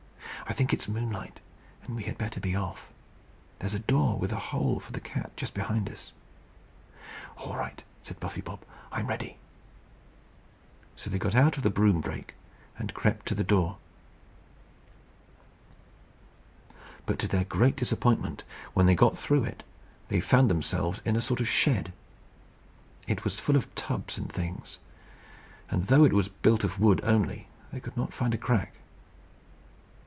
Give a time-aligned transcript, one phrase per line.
[0.49, 1.39] I think it's moonlight,
[1.83, 2.89] and we had better be off.
[3.59, 6.11] There's a door with a hole for the cat just behind us."
[7.37, 8.59] "All right," said Bob;
[8.91, 9.37] "I'm ready."
[10.97, 12.33] So they got out of the broom brake
[12.77, 13.77] and crept to the door.
[17.05, 18.43] But to their great disappointment,
[18.73, 19.63] when they got through it,
[20.09, 21.93] they found themselves in a sort of shed.
[23.07, 24.79] It was full of tubs and things,
[25.69, 28.73] and, though it was built of wood only, they could not find a crack.